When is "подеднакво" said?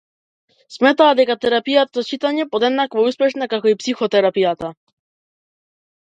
2.55-3.03